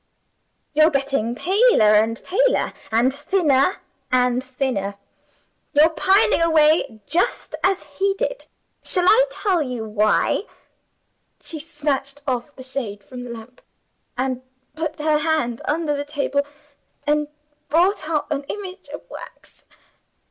You're 0.73 0.89
getting 0.89 1.35
paler 1.35 1.93
and 1.93 2.23
paler, 2.23 2.73
and 2.91 3.13
thinner 3.13 3.75
and 4.11 4.43
thinner; 4.43 4.95
you're 5.73 5.91
pining 5.91 6.41
away 6.41 7.01
just 7.05 7.55
as 7.63 7.83
he 7.83 8.15
did. 8.15 8.47
Shall 8.83 9.05
I 9.07 9.25
tell 9.29 9.61
you 9.61 9.85
why?' 9.85 10.45
She 11.43 11.59
snatched 11.59 12.23
off 12.27 12.55
the 12.55 12.63
shade 12.63 13.03
from 13.03 13.25
the 13.25 13.29
lamp, 13.29 13.61
and 14.17 14.41
put 14.75 14.97
her 14.97 15.19
hand 15.19 15.61
under 15.65 15.95
the 15.95 16.03
table, 16.03 16.47
and 17.05 17.27
brought 17.69 18.09
out 18.09 18.25
an 18.31 18.43
image 18.45 18.89
of 18.89 19.07
wax. 19.07 19.65